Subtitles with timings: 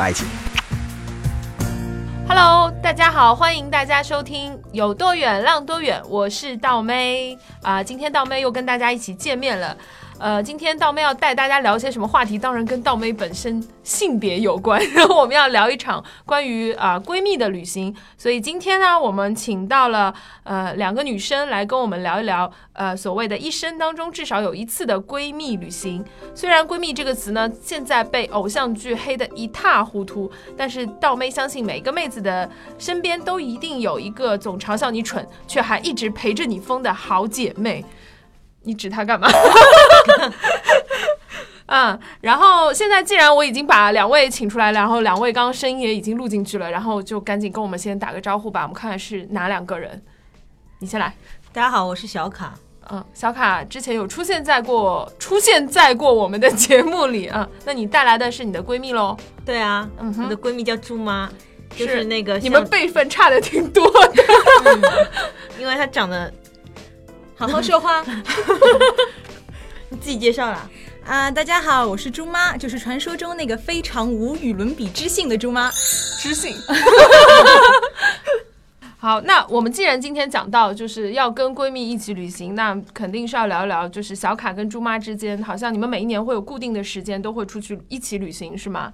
[0.00, 0.26] 爱情。
[2.28, 9.76] Hello，大家好，欢迎大家收听有多远浪多远，我是道妹啊、今天道妹又跟大家一起见面了。
[10.22, 12.38] 呃，今天道妹要带大家聊些什么话题？
[12.38, 14.80] 当然跟道妹本身性别有关。
[14.90, 17.92] 然后我们要聊一场关于啊、闺蜜的旅行。
[18.16, 20.14] 所以今天呢，我们请到了
[20.44, 26.04] 呃两个女生来跟我们聊一聊呃所谓的一生当中至少有一次的闺蜜旅行。
[26.36, 32.48] 虽然“闺蜜”这个词呢，现在被偶像剧黑得一塌糊涂，但是道妹相信每一个妹子的
[32.78, 37.84] 身边都一定有一个总嘲笑你蠢，却还一直陪着你疯的好姐妹。
[38.64, 39.28] 你指他干嘛？
[41.66, 48.62] 嗯，然后现在既然我已经把两位请出来了，然后两位刚刚声音也已经录进去了，然后就赶紧跟我们先打个招呼吧。
[48.62, 50.02] 我们看看是哪两个人。
[50.80, 51.14] 你先来。
[51.52, 52.54] 大家好，我是小卡。
[52.90, 57.58] 嗯，小卡之前有出现在过出现在过我们的节目里啊、嗯。
[57.64, 59.16] 那你带来的是你的闺蜜喽？
[59.46, 61.30] 对啊，嗯哼我的闺蜜叫猪妈，
[61.76, 64.24] 就是那个你们辈分差的挺多的。
[65.58, 66.30] 因为她长得，
[67.42, 68.04] 好好说话
[69.90, 70.70] 你自己介绍啦。
[71.04, 71.28] 啊！
[71.28, 75.68] 大家好，我是猪妈，就是传说中那个非常无与伦比知性的猪妈。
[76.20, 76.54] 知性。
[78.96, 88.92] 好，那我们既然今天讲到就是要跟闺蜜一起旅行，那肯定是要聊一聊，就是小卡跟猪妈之间，好像你们每一年会有固定的时间都会出去一起旅行，是吗？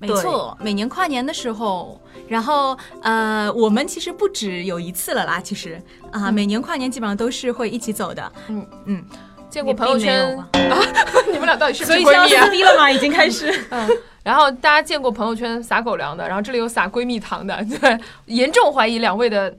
[0.00, 5.80] 没错，每年跨年的时候，然后呃，我们其实不止有一次了啦，其实
[6.12, 8.32] 啊、每年跨年基本上都是会一起走的。
[8.48, 9.04] 嗯嗯，
[9.50, 10.36] 见过朋友圈
[11.32, 12.50] 你们俩到底是不所以要是闺蜜啊撕？
[12.50, 12.90] 逼了吗？
[12.90, 13.52] 已经开始。
[13.70, 13.88] 嗯，
[14.22, 19.52] 然后大家见过朋友圈撒狗粮的，然后这里有撒闺蜜糖的，对，严重怀疑两位的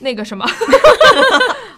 [0.00, 0.44] 那个什么。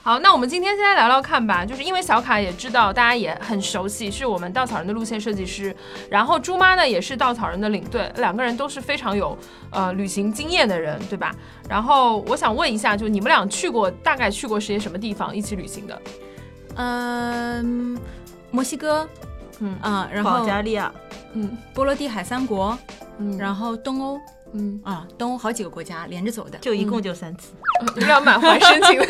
[0.05, 5.73] 好，那我们今天先来聊聊看吧，就是因为小卡也知道，大家也很熟悉，是我们稻草人的路线设计师，
[6.11, 9.39] 然后猪妈呢也是稻草人的领队，两个人都是非常有
[9.71, 11.33] 呃旅行经验的人，对吧？
[11.69, 16.03] 然后我想问一下，就你们俩去过大概去过些什么地方一起旅行的？
[16.75, 17.97] 嗯，
[18.51, 19.09] 墨西哥，
[19.61, 20.93] 嗯啊、然后保后加利亚，
[21.35, 22.77] 嗯波罗的海三国，
[23.19, 24.19] 嗯，然后东欧
[24.53, 26.59] 嗯，啊，东欧好几个国家连着走的。
[26.59, 27.55] 就一共就三次。
[27.95, 29.07] 你们俩满怀深情的，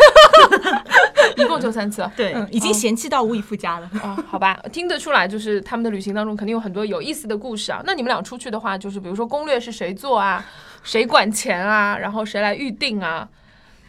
[1.37, 2.09] 一共就三次。
[2.17, 3.91] 对，嗯，已经嫌弃到无以复加了。
[4.03, 7.83] 啊、好吧，听得出来，就是他们的旅行当中肯定有很多有意思的故事啊。
[7.85, 10.45] 那你们俩出去的话，就是比如说攻略是谁做啊，
[10.83, 13.29] 谁管钱啊，然后谁来预定啊，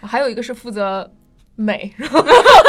[0.01, 1.09] 还有一个是负责
[1.55, 1.93] 美，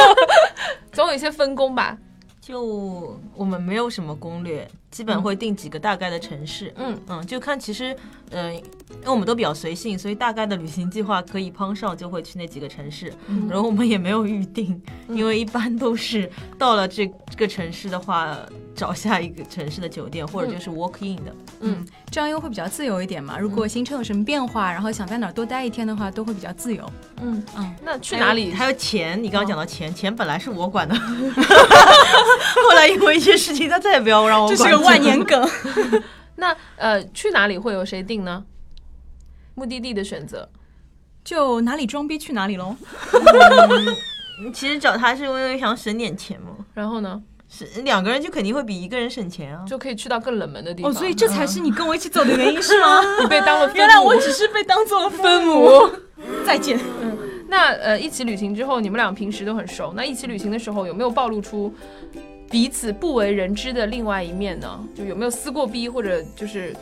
[0.91, 1.97] 总有一些分工吧。
[2.39, 6.71] 就我们没有什么攻略，基本会定几个大概的城市。
[6.75, 7.97] 嗯嗯，就看其实，
[8.29, 13.11] 嗯、因为我们都比较随性，所以大概的旅行计划可以碰上就会去那几个城市。
[13.27, 14.79] 嗯然后我们也没有预定，
[15.09, 18.37] 因为一般都是到了这这个城市的话，
[18.75, 21.35] 找下一个城市的酒店，或者就是 walk in 的。
[21.61, 23.39] 嗯，这样又会比较自由一点嘛。
[23.39, 26.87] 如果行程有什么变化，然后想在哪儿多待一天的话，都会比较自由。
[27.21, 28.53] 嗯嗯，那去哪里？
[28.53, 34.57] 还有钱，你刚刚讲到钱，钱本来是我管的， 后来因为一些事情，他再也不要让我管。
[34.57, 35.49] 这是个万年 梗。
[36.37, 38.43] 那呃，去哪里会有谁定呢？
[39.55, 40.47] 目的地的选择。
[41.23, 42.75] 就哪里装逼去哪里喽。
[44.53, 49.65] 其实找他是因为想省点钱嘛，然后呢，是两个人就肯定会比一个人省钱啊。
[49.65, 50.91] 就可以去到更冷门的地方。
[50.91, 53.01] 哦，所以这才是你跟我一起走的原因是吗？
[53.23, 53.77] 你被当了 分母。
[53.77, 55.89] 原来我只是被当做了分母。
[56.45, 56.79] 再见。
[57.01, 57.17] 嗯
[57.47, 59.93] 那呃，一起旅行之后，你们俩平时都很熟。
[59.95, 61.71] 那一起旅行的时候，有没有暴露出
[62.49, 64.83] 彼此不为人知的另外一面呢？
[64.95, 66.75] 就有没有撕过逼，或者就是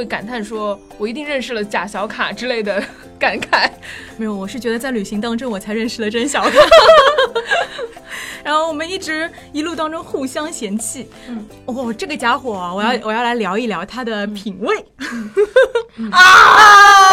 [0.00, 2.82] 会感叹说“我一定认识了假小卡”之类的
[3.20, 3.68] 感慨？
[4.16, 6.50] 没有，我是觉得在旅行当中我才认识了真小卡。
[8.42, 11.06] 然后我们一直一路当中互相嫌弃。
[11.28, 14.74] 嗯，哦，这个家伙啊，我要、我要来聊一聊他的品味。
[15.98, 17.10] 嗯啊！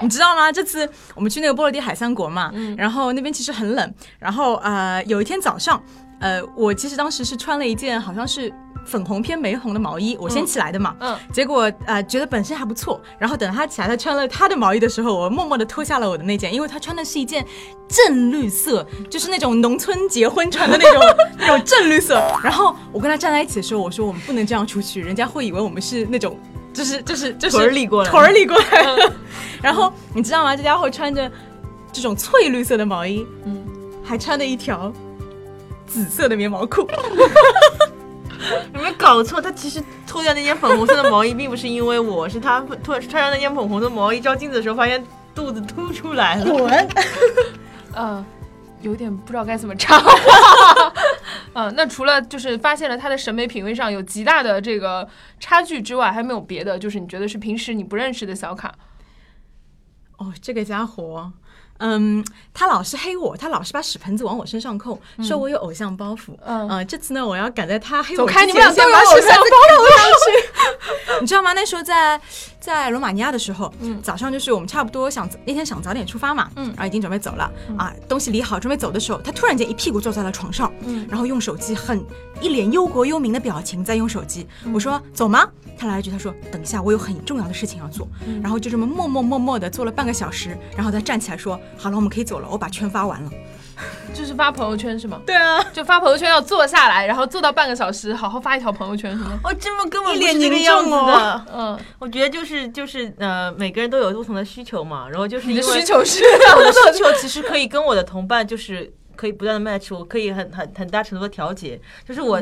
[0.00, 0.50] 你知道吗？
[0.50, 5.82] 这次我们去那个波罗的海三国嘛，嗯然后那边其实很冷，然后呃有一天早上，
[6.18, 8.50] 呃我其实当时是穿了一件好像是
[8.84, 10.94] 粉红偏玫红的毛衣，我先起来的嘛。
[11.00, 17.44] 嗯结果呃觉得本身还不错，然后等他起来，他穿了他的毛衣的时候，我默默的脱下了我的那件，因为他穿的是一件
[17.88, 21.02] 正绿色，就是那种农村结婚穿的那种
[21.38, 22.14] 那种正绿色。
[22.42, 26.38] 然后我跟他站在一起的时候，我说我们不能这样出去，人家会以为我们是那种
[26.72, 29.12] 就是就是就是屯儿里过来屯儿里过来。
[29.62, 30.56] 然后你知道吗？
[30.56, 31.30] 这家伙穿着
[31.92, 33.64] 这种翠绿色的毛衣，嗯，
[34.04, 34.92] 还穿了一条
[35.86, 36.86] 紫色的棉毛裤。
[38.74, 39.40] 有没有搞错？
[39.40, 45.04] 他其实脱掉那件粉红色的毛衣，并不是因为我，是他脱穿上那件粉红的毛衣，照镜子的时候发现
[45.34, 46.44] 肚子凸出来了。
[46.52, 46.88] 滚！
[47.94, 48.24] 嗯，
[48.82, 50.12] 有点不知道该怎么插话。
[51.54, 55.08] 嗯， 那除了就是发现了他的审美品味上有极大的这个
[55.40, 58.74] 差距之外，还没有别的，就是你觉得是平时你不认识的小卡。
[60.18, 61.32] 哦，这个家伙，
[61.86, 66.34] 嗯，他老是黑我，他老是把屎盆子往我身上扣，说我有偶像包袱。
[66.44, 71.20] 嗯呃，这次呢，我要赶在他黑我之前开你们俩都先把偶像屎盆子扣上去。
[71.20, 71.52] 你知道吗？
[71.52, 72.18] 那时候在
[72.58, 73.70] 在罗马尼亚的时候，
[74.02, 82.02] 早上就是我们差不多想那天想早点出发嘛，嗯，然后已经准备走了、啊，东西理好准备走的时候，他突然间一屁股坐在了床上，嗯，然后用手机很
[82.40, 84.46] 一脸忧国忧民的表情在用手机。
[84.72, 85.46] 我说走吗？
[85.76, 88.08] 他来了一句，他说等一下，我有很重要的事情要做。
[88.40, 93.30] 然后就这么默默默默的坐了半个小时，然后他站起来说好了，我们可以走了，我把圈发完了。
[94.14, 95.20] 就是发朋友圈是吗？
[95.26, 99.38] 对啊，就发朋友圈要坐下来，然后坐到半个小时，好好发一条朋友圈是吗？
[99.42, 101.46] 哦，这么根本一脸不是这个凝样子重的。
[101.52, 106.22] 嗯，我觉得就是就是呃，每个人都有不同的需求嘛，然后就是你的因为需求是
[106.56, 112.40] 我的需求其实可以跟我的同伴就是可以不断的 match，我可以很很很大程度的调节，就是我。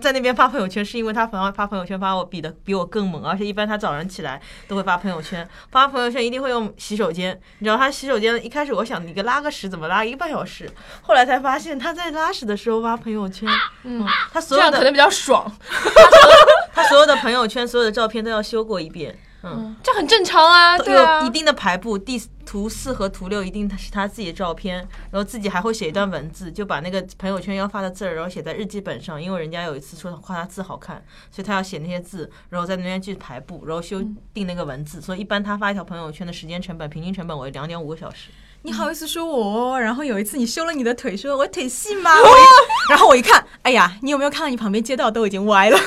[0.00, 7.40] 在那边发朋友圈，是因为他发发朋友圈发我比的比我更猛，而且一般他早上起来都会发朋友圈，发朋友圈一定会用洗手间。
[7.58, 10.68] 你知道他洗手间一开始我想你个拉个屎怎么拉一个半小时，
[11.02, 13.48] 后来才发现他在拉屎的时候发朋友圈，
[13.84, 15.50] 嗯，他所有的可能比较爽，
[16.74, 24.76] 他所有的朋友圈所有的照片都要修过一遍，嗯，这很正常啊，对啊有一，定的排布，第图四和图六一定是他自己的照片，
[25.10, 34.02] 然后自己还会写一段文字，就把那个朋友圈要发的字儿，然后写在日记本上，因为人家有一次说夸他字好看，所以他要写那些字，然后在那边去排布，然后修
[34.32, 38.30] 订那个文字，所以一般他发一条朋友圈的时间成本平均成本为两点五个小时。
[38.62, 39.78] 你好意思说我？
[39.78, 42.10] 然后有一次你修了你的腿，说我腿细吗？
[42.88, 45.78] 然后我一看，哎呀，你有没有看到你旁边街道都已经歪了？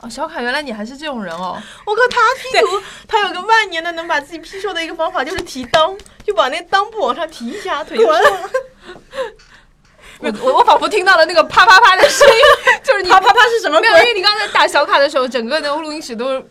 [0.00, 1.60] 哦，小卡，原来你还是这种人哦。
[1.84, 8.50] 我靠，他 P 图，他有个万年的能把自己 P 瘦的一个方法，就是提裆，就把那裆部往上提一下，腿就瘦了。
[10.20, 12.34] 我我我仿佛听到了那个啪啪啪的声音，
[12.82, 14.14] 就是你 啪啪啪是什么没有，因为？
[14.14, 16.42] 你刚才打小卡的时候，整个的录音室都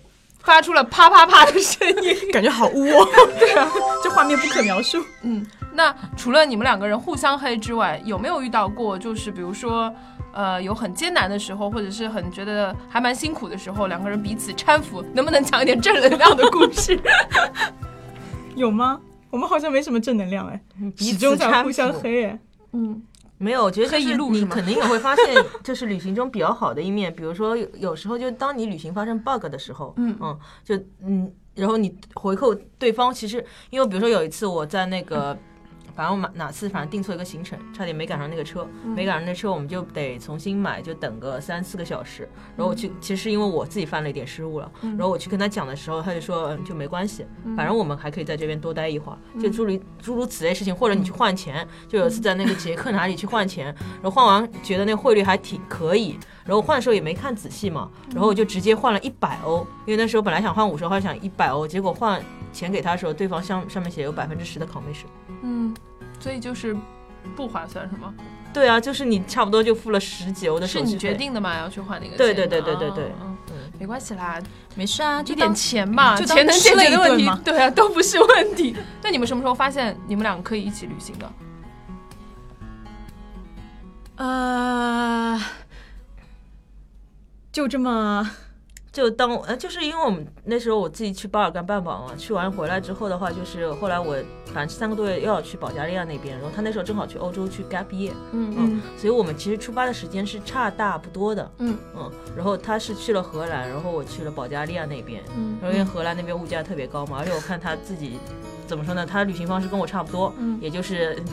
[0.42, 2.32] 发出了啪啪啪的声音。
[2.32, 3.08] 感觉好污哦。
[3.40, 3.70] 对啊，
[4.04, 5.04] 这画面不可描述。
[5.24, 9.94] 嗯，那除了你们两个人互相黑之外，有没有遇到过，就是比如说，
[10.38, 17.00] 呃，有很艰难的时候，或者是很觉得还蛮辛苦的时候，两个人彼此搀扶，能不能讲一点正能量的故事？
[18.56, 19.02] 有吗？
[19.32, 20.62] 我们好像没什么正能量哎，
[20.96, 22.40] 彼此始终在互相黑哎。
[22.74, 23.02] 嗯，
[23.40, 25.26] 没有，我觉得一路是吗肯定也会发现，
[25.64, 35.36] 就是旅行中比较好的一面，比如说有有时候就当你旅行发生 bug 的时候，嗯嗯，就嗯，然后你回扣对方，其实因为比如说有一次我在那个。
[35.98, 42.30] 反正我哪哪次反正订错一个行程，差点没赶上那个车，没赶上那车我们就得重新买，就等个三四个小时。
[42.56, 44.72] 然后我去，其实是因为我自己犯了一点失误了。
[44.84, 53.66] 然后我去跟他讲的时候，他就说嗯就没关系，反正我们还可以在这边多待一会儿，就诸如诸如此类事情，或者你去换钱，就有一次在那个捷克哪里去换钱，
[53.96, 56.16] 然后换完觉得那汇率还挺可以，
[56.46, 62.22] 然后换的时候也没看仔细嘛，然后我就直接换了一百欧，因为那时候本来想换五十，后来想一百欧，结果换
[62.54, 65.08] 钱给他的时候，对方上上面写有百分之十的 commission。
[65.44, 65.76] 嗯，
[66.20, 66.76] 所以就是
[67.36, 68.14] 不划算是吗？
[68.54, 70.90] 对啊，就是你差不多就付了十几欧的手续费。
[70.90, 71.58] 是你决定的嘛？
[71.58, 74.42] 要去换那个对钱对对对对对啊嗯嗯没关系啦，
[74.76, 78.76] 没事啊，一点钱嘛，就当钱能解决的问题对啊，都不是问题。
[79.04, 81.32] 那你们什么时候发现你们两个可以一起旅行的？
[84.16, 85.40] 呃，
[87.52, 88.28] 就这么
[88.92, 94.16] 就当呃，就是因为我们那时候我自己去巴尔干半岛嘛，去完回来之后的话，就是后来我
[94.46, 101.78] 反正三个多月又要去保加利亚那边，然后他那时候正好去欧洲去 gap year，嗯嗯，所以我们其实出发的时间是差大不多的，嗯。
[101.96, 108.18] 嗯，然后他是去了荷兰，然后我去了保加利亚那边，嗯然后因为荷兰那边物价特别高嘛，而且我看他自己
[108.66, 110.58] 怎么说呢，他旅行方式跟我差不多，嗯。
[110.62, 111.26] 也就是嗯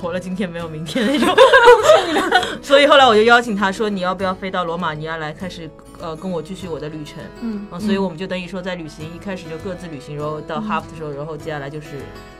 [0.00, 1.36] 活了今天没有明天那种，
[2.62, 5.68] 所以后来我就邀请他说，你要不要飞到罗马尼亚来开始
[6.00, 11.88] 呃跟我继续我的旅程，嗯啊，所以我们就等于说在旅行一开始就各自旅行，然后到 half 的时候，然后接下来就是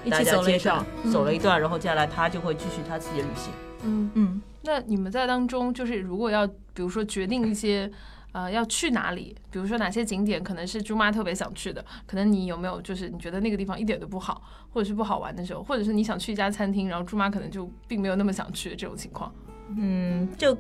[0.04, 3.52] 一大家起走了走了一段，然后接下来他就会继续他自己的旅行。
[3.84, 4.10] 嗯。
[4.14, 7.90] 嗯，那你们在当中，就是如果要比如说决定一些
[8.32, 19.32] 呃要去哪里，比如说哪些景点可能是猪妈特别想去的，可能你有没有就是你觉得那个地方一点都不好，或者是不好玩的时候，或者是你想去一家餐厅，然后猪妈可能就并没有那么想去这种情况，
[19.76, 20.56] 嗯，就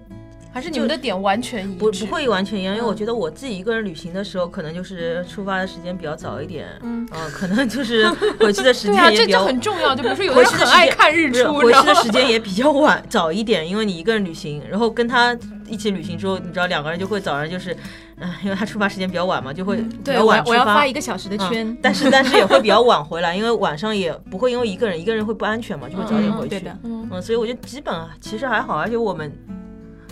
[0.52, 1.78] 还是你们的点完全一致？
[1.78, 8.08] 不不会完全一样，因为我嗯觉得我自己一个人旅行的时候，可能就是出发的时间比较早一点，嗯嗯、可能就是
[8.40, 9.44] 回去的时对啊，这这间也比较。
[9.44, 9.94] 很重要。
[9.94, 15.36] 就比如说有的人很爱看日出，回去的时间也比较晚，早一点，因为你一个人旅行，然后跟他
[15.68, 17.72] 一起旅行之后，你知道两个人就会早上就是，
[18.18, 20.74] 嗯、因为他出发时间比较晚嘛，就会比对，较我要我要晚出发。
[20.74, 26.50] 发一个小时的嗯圈，但是但是也会比较晚回来，因为晚上也不会因为一个人一个人会不安全嘛，就会早点回去。
[26.50, 29.32] 对的，嗯，所以我觉得基本啊，其实还好，而且我们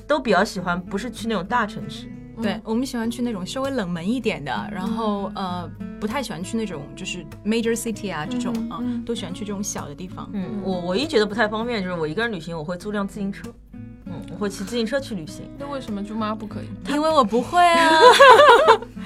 [0.08, 2.10] 都比较喜欢，不是去那种大城市。
[2.40, 5.68] 对我们喜欢去那种稍微冷门一点的，然后呃
[6.00, 10.30] 不太喜欢去那种就是 major city 啊这种啊，都喜欢去这种小的地方。
[10.32, 13.52] 嗯，我唯一觉得不太方便就是我一个人旅行，我会租辆自行车。
[14.06, 15.50] 嗯，我会骑自行车去旅行。
[15.58, 16.92] 那为什么猪妈不可以？
[16.92, 17.90] 因为我不会啊，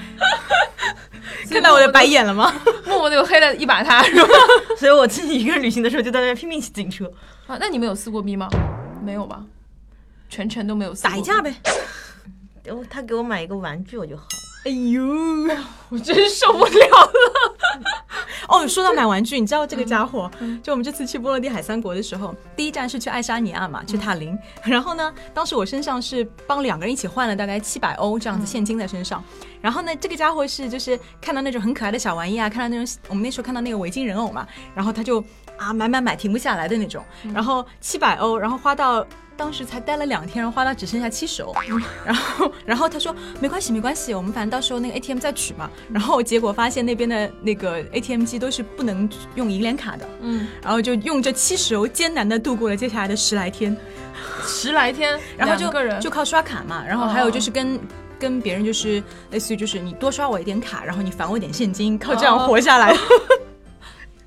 [1.50, 2.52] 看到我的白眼了吗？
[2.87, 4.28] 默默的又黑了一把他，是吧？
[4.78, 7.11] 所以我自己一个人旅行的时候，就在那边拼命骑自行车。
[7.47, 8.49] 啊，那你们有撕过逼吗？
[9.02, 9.42] 没有吧？
[10.33, 11.55] 全程都没有打一架呗。
[12.89, 14.29] 他给我买一个玩具，我就好了。
[14.65, 15.05] 哎呦，
[15.91, 17.85] 我真受不了了。
[18.49, 20.31] 哦，说到买玩具，你知道这个家伙，
[20.62, 24.39] 就我们这次去波罗的海三国的时候，第一站是去爱沙尼亚嘛，去塔林。
[24.65, 29.23] 然后呢，当时我身上是帮两个人一起换了大概七百欧这样子现金在身上。
[29.61, 35.23] 然后呢，这个家伙是就是看到那种很可爱的小玩意啊，看到那种我们那时候看到那个围巾人偶嘛，然后他就
[35.62, 37.04] 啊买买买停不下来的那种。
[37.35, 39.07] 然后七百欧，然后花到。
[39.35, 41.52] 当时才待了两天，然后花到只剩下七十欧，
[42.04, 45.69] 然后然后他说没关系没关系，我们反正到时候那个 ATM 再取嘛。
[45.90, 53.75] 然后结果发现那边的那个 ATM 机都是不能用银联卡的，嗯，然后就用这七十欧艰难的度过了接下来的十来天，
[54.47, 57.81] 十来天，然后就两个人就靠刷卡嘛，然后还有就是跟。
[58.19, 62.95] 跟别人就是类似于就是你多刷我一点卡，然后你返我一点现金，靠这样活下来。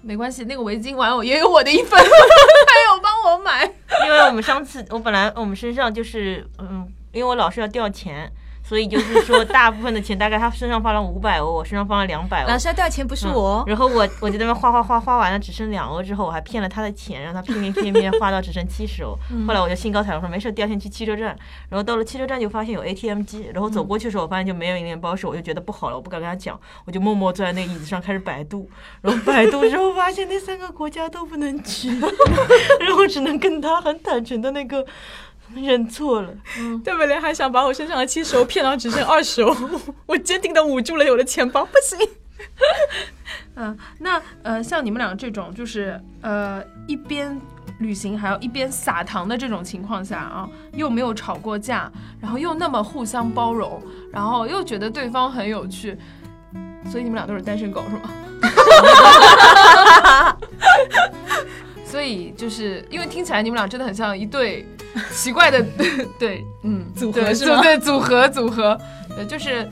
[0.06, 3.66] 没关系，那个围巾玩偶也有我的一份， 还有帮我买。
[4.06, 8.32] 因为我们上次我本来我们身上就是嗯，因为我老是要掉钱，
[8.68, 12.48] 所以就是说大部分的钱大概他身上放了五百欧，我身上放了两百欧。
[12.48, 19.16] 老师要掉钱不是我哦，然后我我就在那边花花花花完了，只剩两欧之后，我还骗了他的钱，让他偏偏偏偏花到只剩七十欧。
[19.46, 21.38] 后来我就兴高采烈说没事，第二天去汽车站。
[21.70, 28.68] 然后到了汽车站就发现有 ATM 机，然后走过去的时候，我发现就没有银联包时，我就觉得不好了，我不敢跟他讲，我就默默坐在那个椅子上开始百度。
[29.02, 31.90] 然后百度之后发现那三个国家都不能去，
[32.82, 34.84] 然后只能跟他很坦诚的那个
[35.56, 36.30] 认错了。
[36.84, 37.20] 对不对？
[37.20, 39.56] 还想把我身上的七十欧骗到只剩二十欧，
[40.08, 42.08] 我坚定的捂住了我的钱包，不行。
[43.56, 47.40] 嗯，那呃，像你们俩这种，就是呃一边
[47.80, 55.98] 旅行还要一边撒糖的这种情况下啊，又没有吵过架，然后又那么互相包容，然后又觉得对方很有趣，
[56.92, 58.10] 所以你们俩都是单身狗是吗？
[61.96, 64.68] 所以就是因为听起来你们俩真的很像一对
[65.14, 65.66] 奇怪的
[66.20, 67.62] 对，嗯，组合对是吗？
[67.62, 68.78] 对，组合组合，
[69.18, 69.66] 呃，就是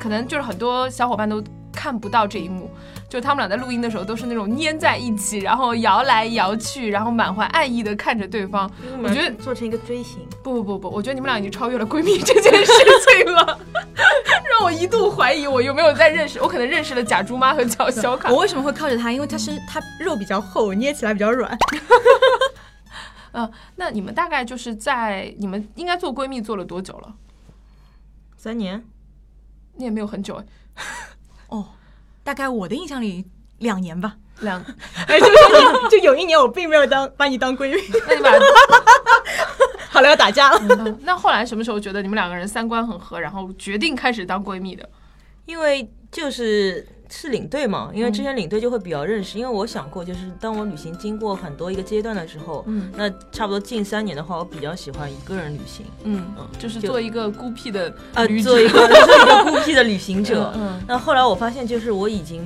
[0.00, 1.40] 可能就是很多小伙伴都
[1.84, 2.70] 看不到这一幕，
[3.10, 8.70] 就他们俩在录音的时候都是那种粘在一起，然后摇来摇去，然后满怀爱意的看着对方。
[9.02, 13.60] 我觉得做成一个锥形，不不不不，我觉得你们俩已经超越了闺蜜这件事情了，
[14.48, 18.38] 让我一度怀疑我有没有在认识，我可能认识了假猪妈和小小卡我。
[18.38, 19.12] 为什么会靠着他？
[19.12, 21.54] 因为他身他肉比较厚，捏起来比较软。
[23.32, 27.12] 嗯、那你们大概就是在你们应该做闺蜜做了多久了？
[28.38, 28.82] 三年。
[29.76, 30.44] 你也没有很久哎，
[31.48, 31.66] 哦，
[32.22, 33.24] 大概我的印象里
[33.58, 34.16] 两年吧。
[34.40, 34.60] 两，
[35.06, 37.80] 哎，就是就有一年我并没有当把你当闺蜜。
[38.08, 38.30] 那你把
[39.90, 40.60] 好了，要打架了。
[40.70, 44.88] 嗯，那后来什么时候觉得你们两个人三观很合，然后决定开始当闺蜜的？
[45.46, 46.84] 因为就是
[47.16, 49.38] 是领队嘛，因为之前领队就会比较认识。
[49.38, 60.52] 因为我想过，就是当我旅行经过很多一个阶段的时候，嗯那差不多近三年的话，我比较喜欢一个人旅行，嗯嗯，就是做一个孤僻的呃，做一个做一个孤僻的旅行者。
[60.58, 62.44] 嗯那后来我发现，就是我已经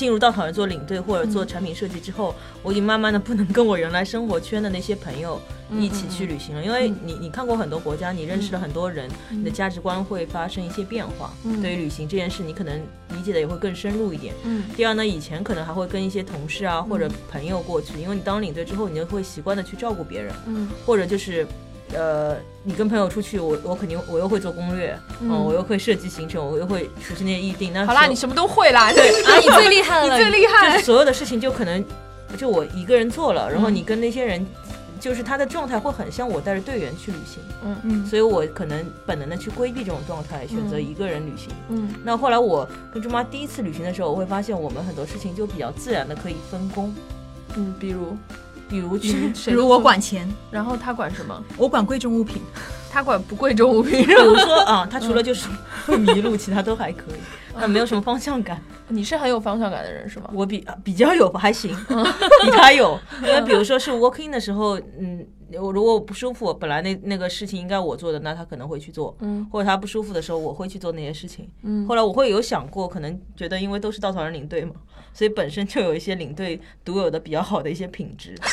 [0.00, 5.38] 进入到好像做领队或者做产品设计之后，我已经慢慢的不能跟我原来生活圈的那些朋友
[5.78, 11.34] 一起去旅行了，因为你你看过很多国家，你认识了很多人，你的价值观会发生一些变化。
[11.44, 12.80] 嗯对于旅行这件事，你可能
[13.10, 14.32] 理解的也会更深入一点。
[14.44, 21.46] 嗯第二呢，以前可能还会跟一些同事啊或者朋友过去，因为你当领队之后，你就会习惯的去照顾别人，嗯或者就是。
[21.94, 27.72] 呃，你跟朋友出去，我我肯定我又会做攻略，嗯，我又会设计行程，我又会熟悉那些预定。
[27.72, 30.66] 那好啦，你什么都会啦，对， 啊，你最厉害了， 你最厉害。
[30.66, 30.82] 就是害。
[30.82, 31.84] 所有的事情就可能
[32.36, 34.46] 就我一个人做了，然后你跟那些人
[35.00, 37.76] 就是他的状态会很像我带着队员去旅行，嗯。
[37.82, 38.06] 嗯。
[38.06, 41.48] 所以我可能本能的去规避这种状态，选择一个人旅行。
[41.70, 41.92] 嗯。
[42.04, 46.94] 那后来我跟猪妈第一次旅行的时候，我会发现我们很多事情就比较自然的可以分工，
[47.56, 48.16] 嗯，比如
[48.70, 51.42] 比如去，比如我管钱，然后他管什么？
[51.56, 52.40] 我管贵重物品，
[52.90, 54.06] 他管不贵重物品。
[54.06, 55.48] 比如说 啊，他除了就是
[55.84, 57.18] 会迷路，其他都还可以，
[57.58, 58.62] 他没有什么方向感。
[58.86, 60.30] 你是很有方向感的人是吗？
[60.32, 61.76] 我比啊比较有吧，还行，
[62.44, 62.98] 比他有。
[63.22, 65.26] 因为比如说是 walking 的时候，嗯，
[65.58, 71.48] 我如果我不舒服，本来那那个事情应该我做的，那他可能会去做，嗯，或者他不舒服的时候，我会去做那些事情。
[71.62, 74.74] 嗯后来我会有想过，可能觉得因为都是稻草人领队嘛，
[75.12, 78.34] 所以本身就有一些领队独有的比较好的一些品质。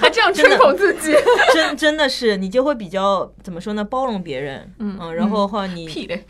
[0.00, 1.12] 还这样吹捧自己，
[1.54, 6.24] 真真的是你就会比较怎么说呢，包容别人，嗯然后的话你屁嘞！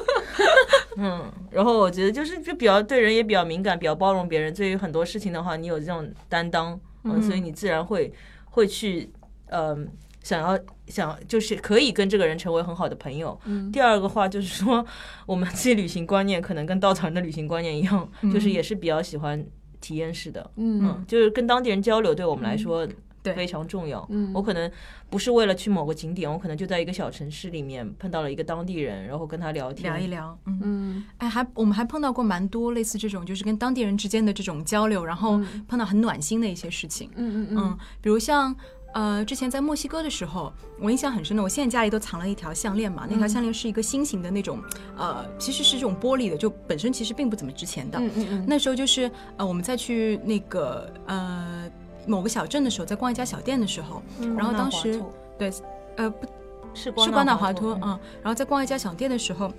[0.96, 4.52] 嗯，然后我觉得就是就比较对人也比较敏感，比较包容别人。
[4.54, 8.10] 对于很多事情的话，你有这种担当，嗯，所以你自然会
[8.56, 9.10] 会去，
[9.50, 9.86] 嗯、
[10.22, 13.38] 想要想就是可以跟这个人成为很好的朋友。
[13.44, 14.84] 嗯第二个话就是说，
[15.26, 19.46] 我们自己旅行观念可能跟稻草人的旅行观念一样，就是也是比较喜欢
[19.80, 22.88] 体验式的，嗯嗯，就是跟当地人交流，对我们来说。
[23.26, 24.06] 对非常重要。
[24.10, 24.70] 嗯我可能
[25.10, 30.60] 不是为了去某个景点，我可能就在一个小城市里面碰到了一个当地人，然后跟他聊天，聊一聊，嗯。
[30.62, 37.10] 嗯哎，还我们还碰到过蛮多类似这种，就是跟当地人之间的这种交流，然后碰到很暖心的一些事情。
[37.16, 38.54] 嗯嗯嗯，比如像
[38.94, 44.58] 呃，之前在墨西哥的时候，我印象很深的，我现在家里都藏了一条项链嘛，那条项链是一个心形的那种，
[44.96, 47.98] 呃，其实是这种玻璃的，就本身其实并不怎么值钱的。
[47.98, 51.70] 嗯嗯嗯那时候就是呃，我们再去那个呃
[52.06, 54.02] 某个小镇的时候，在逛一家小店的时候，
[54.36, 55.00] 然后当时
[55.38, 55.52] 对
[55.96, 56.26] 呃不
[56.74, 59.52] 是是关关岛华华托，嗯，然后在逛一家小店的时候，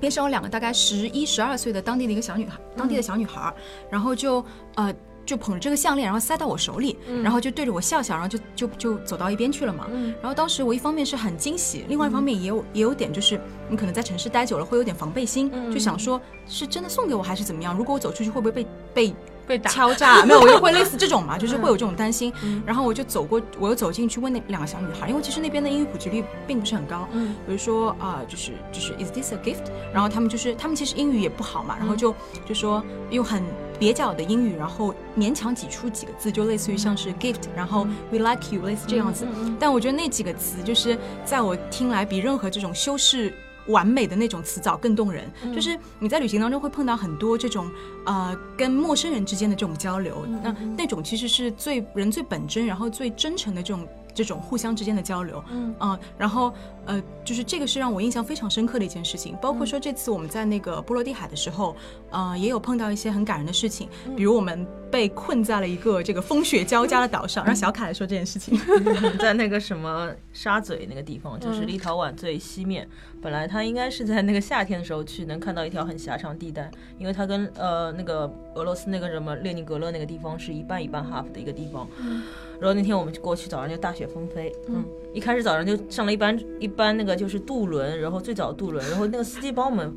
[0.00, 3.54] 边上有两个大概十一、十二岁的当地的一个小女孩，当地的小女孩儿，
[3.90, 4.44] 然后就
[4.76, 9.88] 呃就捧着这个项链，然后塞到我手里，然后就对着我笑笑，然后就就就走到一边去了嘛。
[9.90, 17.76] 嗯然后当时我一方面是很惊喜，另外一方面也有也有点就是你可能在城市待久了会有点防备心，就想说是真的送给我还是怎么样？
[17.76, 19.14] 如果我走出去会不会被被
[19.46, 19.70] 被打。
[19.70, 22.32] 敲诈， 没有，我就会类似这种嘛，就是会有这种担心。
[22.64, 27.08] 然后我就走过，我又走进去问那两个小女孩，因为其实那边的英语普及率并不是很高。
[27.12, 29.70] 嗯比如说啊、就是就是 Is this a gift？
[29.92, 33.42] 然后他们就是他们其实英语也不好嘛，然后就就说用很
[33.78, 39.26] 蹩脚的英语，然后勉强挤出几个字，就类似于像是 gift，然后 we like you，类似这样子。
[39.60, 43.32] 但我觉得那几个词就是在我听来比任何这种修饰。
[43.68, 47.70] 完美的那种词藻更动人，就是你在旅行当中会碰到很多这种
[48.04, 56.50] 呃跟陌生人之间的这种交流，那那种其实是最人最本真，然后最真诚的这种这种互相之间的交流，嗯啊、然后
[56.86, 59.36] 呃，就是这个是让我印象非常深刻的一件事情。
[59.42, 61.76] 包括说这次我们在那个波罗的海的时候，
[62.10, 68.58] 呃，也有碰到一些很感人的事情，比如我们被困在了一个这个风雪交加的岛上，让小凯来说这件事情。
[69.20, 72.88] 在那个什么沙嘴那个地方，就是立陶宛最西面。
[73.20, 81.86] 本来他应该是在那个夏天的时候去，能看到一条很狭长地带，因为它跟呃那个俄罗斯那个什么列宁格勒那个地方是一半一半 half 的一个地方。
[82.60, 84.52] 然后那天我们就过去，早上就大雪纷飞。
[84.68, 89.92] 嗯，一开始早上就上了一班一班那个就是渡轮，然后最早渡轮，然后那个司机帮我们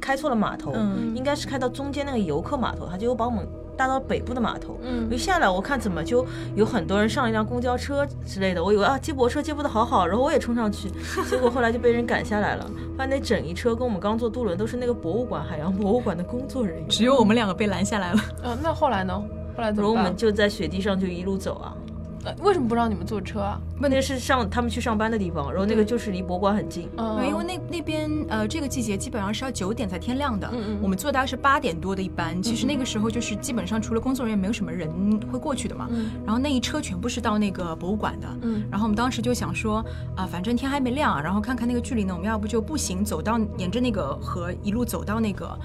[0.00, 3.46] 开错了码头，嗯应该是开到中间那个游客码头，他就又把我们
[3.76, 4.78] 带到北部的码头。
[4.82, 10.90] 嗯一下来我看怎么就有很多人上一辆公交车之类的，我以为啊接驳车接驳的好好，然后我也冲上去，
[11.30, 18.20] 结果后来就被人赶下来了，发现那整一车跟我们刚坐渡轮都是那个博物馆海洋博物馆的工作人员，只有我们两个被拦下来了。
[18.42, 19.22] 呃，那后来呢？
[19.54, 20.04] 后来怎然后么办？
[20.04, 21.76] 我们就在雪地上就一路走啊。
[22.24, 23.60] 呃为什么不让你们坐车啊？
[23.80, 26.88] 问题是上他们去上班的地方，然后那个就是离博物馆很近。
[26.96, 30.48] 嗯，对，因为那那边呃，这个季节基本上是要九点才天亮的。
[30.52, 34.90] 嗯嗯我们坐大概是八点多的一班，其实那个时候就是基本上除了工作人员，没有什么人
[35.32, 35.88] 会过去的嘛。
[35.90, 38.28] 嗯然后那一车全部是到那个博物馆的。
[38.42, 39.84] 嗯然后我们当时就想说，
[40.16, 45.58] 啊、反正天还没亮，然后看看那个距离呢，我们要不就步行走到沿着那个河一路走到那个。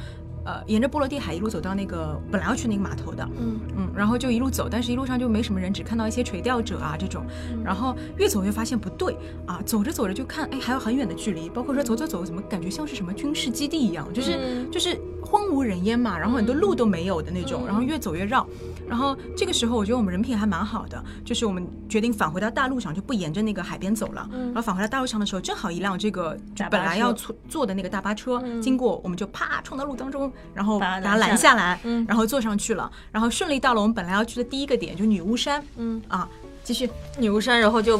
[0.47, 7.25] 呃，沿着波罗的海一路走到那个本来要去那个码头的，嗯嗯，然后就一路走，但是一路上就没什么人，只看到一些垂钓者啊这种，
[7.65, 18.47] 然后越走越发现不对啊，走着走着就看，哎，还有很远的距离，包括说走走走，怎么感觉像是什么军事基地一样，就是、嗯就是荒无人烟嘛，然后很多路都没有的那种，然后越走越绕，
[18.87, 26.37] 然后这个时候我觉得我们人品还蛮好的，就是我们决定返回到大路上，就不沿着那个海边走了，然后返回到大路上的时候，正好一辆这个
[26.71, 36.01] 本来要坐坐的那个大巴车经过，我们就啪冲到路当中，然后把它拦拦下来，然后坐上去了，然后顺利到了我们本来要去的第一个点，就女巫山，嗯。
[36.07, 36.27] 啊，
[36.63, 37.99] 继续，女巫山，然后就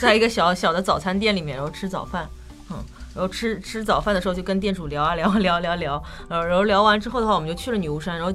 [0.00, 2.26] 在一个小小的早餐店里面，然后吃早饭，
[2.70, 2.76] 嗯，
[3.14, 8.32] 然后吃吃早饭的时候就跟店主聊啊聊啊聊啊聊啊聊， 呃，然后聊完之后的话，我们就去了女巫山，然后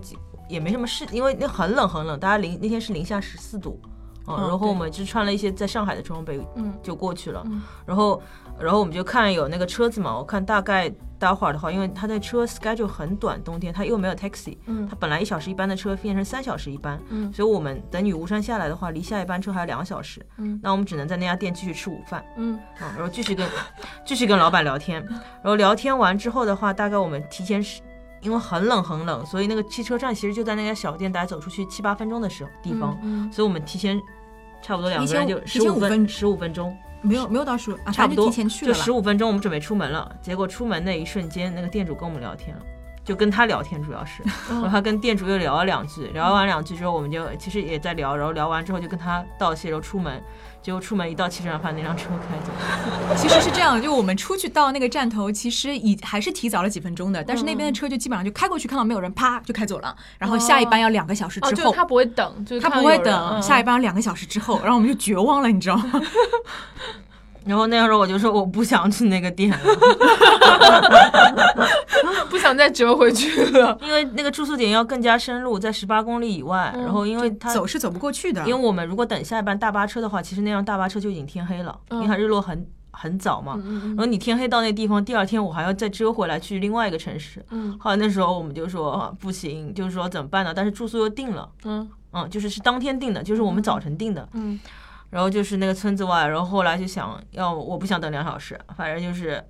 [0.50, 3.82] 也没什么事，因为那很冷很冷，大家零那天是零下十四度，
[4.28, 6.74] 嗯，然后我们就穿了一些在上海的装备，嗯。
[6.84, 7.46] 就过去了。
[7.86, 8.22] 然后，
[8.60, 22.24] 然后我们就看有那个车子嘛，我看大概待会儿的话，因为他的车 schedule 很短，冬天他又没有 taxi，嗯他本来一小时一班的车变成三小时一班，嗯所以我们等女巫山下来的话，离下一班车还有两个小时，嗯那我们只能在那家店继续吃午饭。
[22.38, 23.48] 嗯嗯，然后继续跟
[24.06, 25.04] 继续跟老板聊天，
[25.42, 27.82] 然后聊天完之后的话，大概我们提前是，
[28.22, 34.00] 因为很冷很冷，所以那个汽车站其实就在那家小店，大概走出去七八分钟的时候地方，嗯所以我们提前
[34.62, 38.80] 差不多两个人就提十五分十五分钟，没有没有到十五啊，差不多就提前去了就。
[38.80, 42.62] 十五分钟，我们准备出门了，结果出门那一瞬间，那个店主跟我们聊天了。
[43.04, 50.22] 就跟他聊天，主要是，然后他跟店主又聊了两句，聊完两句之后，我们就其实也在聊，然后聊完之后就跟他道谢，然后出门，
[50.68, 52.52] 结果出门一到汽车站，发现那辆车开走。
[53.16, 59.96] 其实是这样，就我们出去到那个站头，其实已还是提早了几分钟的，但是那边的车就基本上就开过去，看到没有人，啪就开走了。
[60.18, 66.02] 然后下一班要两个小时哦，之后，就是他不会等，就是他不会等，下一嗯班要两个小时之后，然后我们就绝望了，你知道吗？
[67.48, 69.50] 然后那个时候我就说我不想去那个店
[72.68, 73.78] 再折回去了。
[73.82, 76.74] 因为那个住宿点要更加深入，在十八公里以外。
[76.76, 83.62] 然后因为它走是走不过去的，因为我们如果等下一班大巴车的话，其实那辆大巴车就已经天黑了，因为它日落很很早嘛。
[83.64, 87.44] 然后你天黑到那地方，第二天我还要再折回来去另外一个城市。
[87.52, 90.54] 嗯后来那时候我们就说、啊不行，就是说怎么办呢？
[90.54, 94.28] 但是住宿又定了，嗯嗯，就是是当天定的，就是我们早晨定的。
[94.34, 94.60] 嗯
[95.10, 99.42] 然后就是那个村子外，然后后来就想要我不想等两小时，反正就是，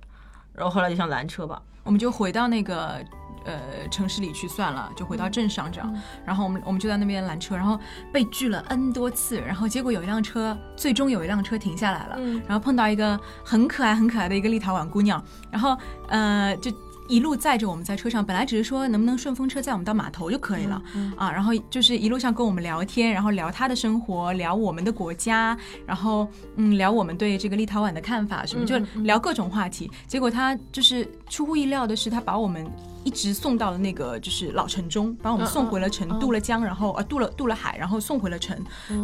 [0.52, 1.60] 然后后来就想拦车吧。
[1.88, 3.02] 我们就回到那个
[3.46, 5.90] 呃城市里去算了，就回到镇上这样。
[6.22, 7.80] 然后我们我们就在那边拦车，然后
[8.12, 15.74] 被拒了 N 多次，然后结果有一辆车，最终有一辆车停下来了，嗯然后碰到一个很可爱很可爱的一个立陶宛姑娘，然后
[16.08, 16.70] 呃就。
[17.08, 20.80] 一路载着我们在车上，本来只是说能不能顺风车载我们到码头就可以了、
[21.16, 29.90] 啊，然后就是一路上跟我们聊天，然后聊他的生活，聊我们的国家，然后嗯聊我们对这个立陶宛的看法什么，就聊各种话题。
[30.06, 32.70] 结果他就是出乎意料的是，他把我们
[33.04, 38.56] 一直送到了那个就是老城中，把我们送回了城，渡了江，然后呃渡了渡了海，然后送回了城，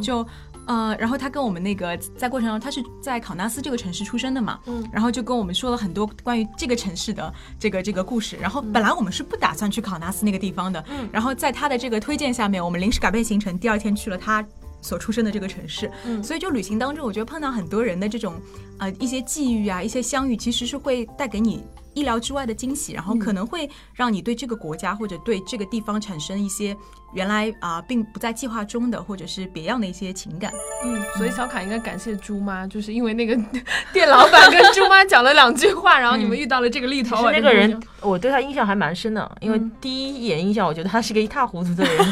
[0.02, 0.26] 就。
[0.66, 8.36] 呃，然后他跟我们那个在过程中，他是在考纳斯这个城市出生的嘛，嗯，然后就跟我们说了很多关于这个城市的这个这个故事。
[8.36, 14.44] 然后本来我们是不打算去考纳斯那个地方的，嗯，然后在他的这个推荐下面，我们临时改变行程，第二天去了他
[14.80, 15.90] 所出生的这个城市。
[16.06, 18.34] 嗯，所以就旅行当中，我觉得碰到很多人的这种
[18.78, 21.62] 呃一些际遇啊，一些相遇，其实是会带给你。
[21.94, 26.76] 意料之外的惊喜，然后可能会让你对这个国家或者对这个地方产生一些
[27.12, 30.52] 原来啊、并不在计划中的或者是别样的一些情感。
[30.84, 33.36] 嗯，所以小卡应该感谢猪妈，就是因为那个
[33.92, 42.04] 店老板跟猪妈讲了两句话，然后你们遇到了这个立陶宛那个人，我对他印象还蛮深的，因为第一眼印象，我觉得他是个一塌糊涂的人，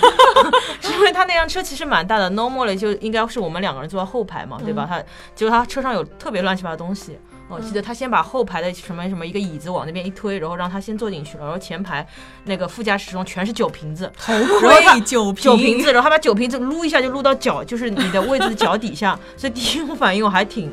[0.80, 4.86] 是 因为他那辆车其实蛮大的，normally 就应该是我们两个人坐在后排嘛，对吧？
[4.88, 5.02] 他
[5.34, 7.18] 结果他车上有特别乱七八糟的东西。
[7.52, 12.06] 我记得他先把后排的什么什么一个椅子往那边一推，然后让他先坐进去了，然后前排
[12.44, 20.70] 那个副驾驶中全是酒瓶子，头盔，酒瓶酒瓶子，然后他把酒瓶子撸一下就撸到脚，就是你的位置的脚底下，所以第一我反应我还挺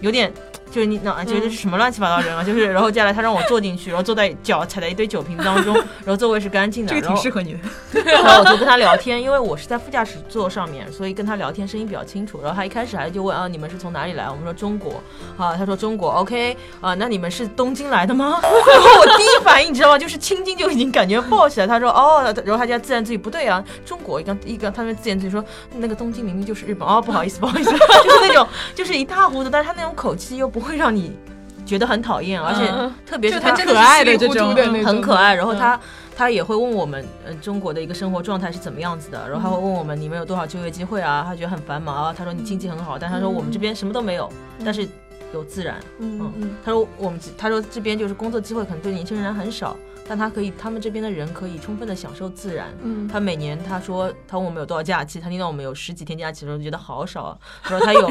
[0.00, 0.32] 有点。
[0.72, 2.42] 就是你那觉得是什么乱七八糟人啊？
[2.44, 7.58] 就是，然后接下来他让我坐进去，然后坐在脚踩在一堆酒瓶当中， 然后座位是干净的，这个挺适合你的。
[8.04, 12.40] 然后我就跟他聊天，因为我是在副驾驶座上面，所以跟他聊天声音比较清楚。
[12.42, 14.30] 然后他一开始还就问啊，你们是从哪里来？
[14.30, 15.02] 我们说中国
[15.36, 18.40] 啊，他说中国，OK 啊，那你们是东京来的吗？
[18.42, 19.98] 然后我第一反应你知道吗？
[19.98, 21.66] 就是青筋就已经感觉爆起来。
[21.66, 25.44] 他说哦，然后他就自言自语不对啊，中国一个一个，他们自言自语说
[25.76, 31.12] 那个东京明明就是日本哦，不好意思不好意思，就是那种就是一塌糊涂，但是他那种口气又不会让你。
[31.64, 34.52] 觉得很讨厌，而且嗯特别是他可爱的这种
[34.84, 35.32] 很可爱。
[35.32, 35.80] 然后嗯他、
[36.16, 39.30] 他也会问我们，呃，中国的一个生活状态是怎么样子的。
[39.30, 41.22] 然后他会问我们，你们有多少就业机会啊？
[41.24, 42.12] 他觉得很繁忙啊。
[42.12, 44.28] 他说你经济很好，但他说我们这边什么都没有，
[44.64, 44.86] 但是
[45.32, 45.76] 有自然。
[46.00, 49.76] 嗯嗯他说我们他说这边就是工作机会可能对年轻人很少，
[50.08, 52.66] 但他可以他们这边的人可以充分的享受自然。
[52.82, 57.38] 嗯他每年他说他问我们有多少假期，他听到我们有十几天假期的时候就觉得好少啊。
[57.62, 58.10] 他说他有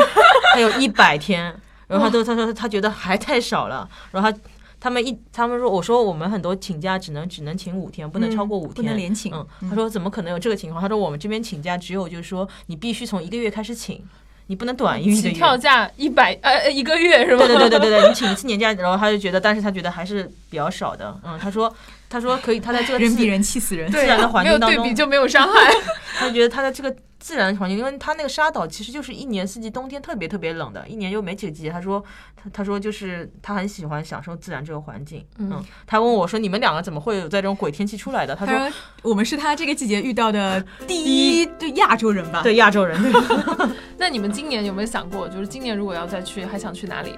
[0.53, 1.53] 他有一百天，
[1.91, 4.37] 然后他都他说他觉得还太少了，然后他。
[4.83, 10.81] 他们一，他们说，我说我们很多请假只能只能请五天，不能超过五天，不能连请嗯，他说怎么可能有这个情况？
[10.81, 14.03] 他说我们这边请假只有就是说你必须从一个月开始请，
[14.47, 15.35] 你不能短于一个月。
[15.35, 17.45] 跳价一百呃呃一个月是吧？
[17.45, 21.15] 对对对对对对，你请一次年假，然后他就觉得，但是他觉得还是比较少的。
[21.23, 21.71] 嗯，他说
[22.11, 23.89] 他说可以，他在这个自人比人气死人。
[23.89, 25.73] 自然的环没有境当中对比就没有伤害。
[26.19, 31.69] 他就觉得他在这个自然环境，因为他那个沙岛其实就是一年四季冬天特别特别冷的，一年又没几个季节。
[31.69, 32.03] 他说
[32.35, 35.25] 他他说就是他很喜欢享受自然这个环境。
[35.37, 38.35] 嗯，他问我说你们两个怎么会有在这种鬼天气出来的？
[38.35, 38.69] 他说
[39.01, 42.41] 我们是他这个季节遇到的第一对亚洲人吧？
[42.43, 42.99] 对亚洲人，
[43.97, 47.15] 那你们今年有没有想过，就是今年如果要再去，还想去哪里？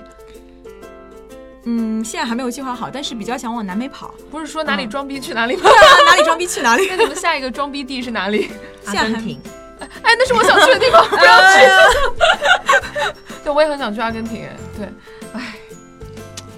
[1.66, 4.14] 嗯，现在还没有计划好，但是比较想往南美跑。
[4.30, 5.70] 不是说哪里装逼去哪里吗？
[6.06, 6.88] 哪里装逼去哪里。
[6.92, 8.52] 那你们下一个装逼地是哪里？
[8.86, 9.40] 阿根廷。
[9.80, 13.14] 哎，那是我想去的地方，不要去。
[13.44, 14.46] 对，我也很想去阿根廷。
[14.46, 14.88] 哎，对，
[15.34, 15.56] 哎，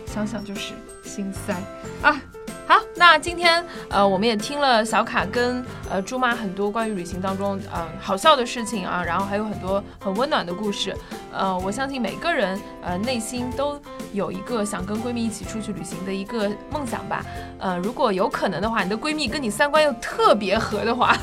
[0.06, 1.54] 想想就是心塞
[2.02, 2.22] 啊。
[2.68, 10.96] 好，那今天呃，我们也听了小卡跟呃猪妈很多关于旅行当中嗯、呃、好笑的事情啊，然后还有很多很温暖的故事。
[11.32, 13.80] 呃，我相信每个人呃内心都
[14.14, 17.24] 有一个想跟闺蜜一起出去旅行的一个梦想吧。
[17.60, 21.16] 呃，如果有可能的话，你的闺蜜跟你三观又特别合的话，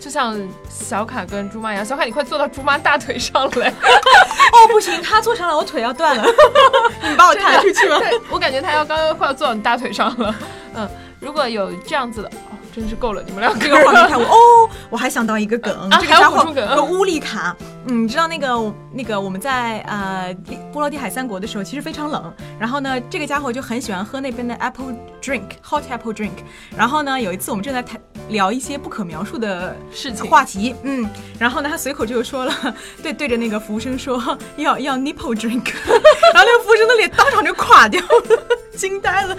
[0.00, 0.36] 就像
[0.68, 3.68] 小卡跟猪妈一样，小卡你快坐到猪妈大腿上来。
[4.52, 6.24] 哦，不行，她坐上了，我腿要断了。
[7.08, 7.98] 你把我抬出去吧。
[7.98, 10.34] 对，我感觉她要刚刚快要坐到你大腿上了。
[10.74, 10.88] 嗯，
[11.20, 17.56] 如果有这样子的，哦，真是够了，你们两个这个画面 太我哦，我还想到一个梗，啊这个家伙还有补充梗乌力卡。
[17.86, 20.32] 嗯，你知道那个那个我们在呃
[20.72, 26.30] 波罗的海三国的时候，其实非常冷，然后呢，这个家伙就很喜欢喝那边的 apple drink，hot apple drink。
[26.76, 31.08] 然后呢，有一次我们正在谈聊一些不可描述的事情话题，嗯，
[31.40, 32.54] 然后呢，他随口就说了，
[33.02, 34.16] 对对着那个服务生说
[34.56, 35.72] 要要 nipple drink，
[36.32, 39.36] 然后那个服务生的脸当场就垮掉了，惊呆了。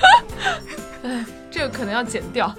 [1.52, 2.54] 这个可能要剪掉。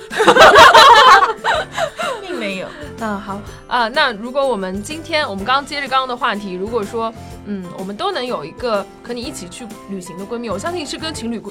[2.21, 2.69] 并没有。
[3.01, 7.13] 嗯，好啊、那如果我们今天我们刚刚接着刚刚的话题，如果说
[7.47, 11.43] 嗯，我们都能有一个和你一起去旅行的闺蜜，我相信是跟情侣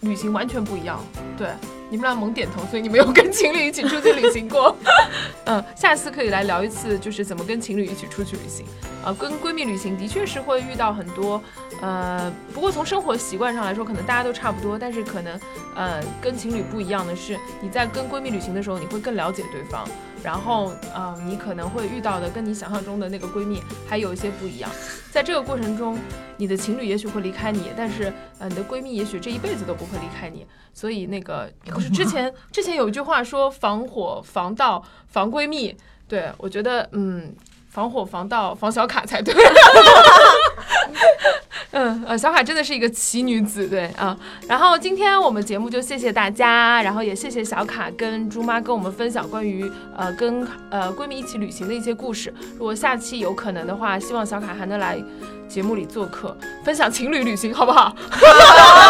[0.00, 0.98] 旅行完全不一样。
[1.36, 1.48] 对，
[1.90, 4.74] 你们俩猛点头，所以你没有跟情侣一起出去旅行过。
[5.44, 8.64] 嗯，下次可以来聊一次，就是怎么跟情侣一起出去旅行。
[9.04, 11.42] 呃，跟闺蜜旅行的确是会遇到很多，
[11.82, 15.38] 呃，不过从生活习惯上来说，可能大家都差不多，但是可能
[15.74, 19.84] 呃跟情侣不一样的是，你在跟闺蜜旅行的时候，你会更了解对方。
[20.22, 24.70] 然后，呃，你可能会遇到的跟你想象中的那个闺蜜还有一些不一样。
[25.10, 25.98] 在这个过程中，
[26.36, 30.46] 你的情侣也许会离开你，但是，呃，你的闺蜜也许这一辈子都不会离开你。
[30.72, 35.76] 所以，那个 不是之前之前有一句话说防火、防盗、防闺蜜。
[36.06, 37.34] 对我觉得，嗯，
[37.68, 39.34] 防火、防盗、防小卡才对。
[41.72, 44.16] 嗯，呃，小卡真的是一个奇女子，对啊。
[44.46, 52.32] 然后今天我们节目就谢谢大家，然后也谢谢小卡跟猪妈跟我们分享关于呃跟呃闺蜜一起旅行的一些故事。
[52.58, 55.02] 如果下期有可能的话，希望小卡还能来
[55.48, 57.96] 节目里做客，分享情侣旅行，好不好？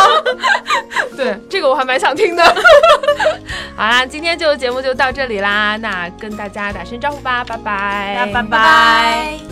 [1.17, 2.43] 对，这个我还蛮想听的。
[3.77, 9.52] 好啦，今天就节目就到这里啦，那跟大家打声招呼吧，拜拜，拜拜。